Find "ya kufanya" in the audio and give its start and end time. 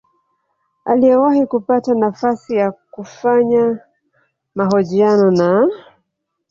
2.55-3.79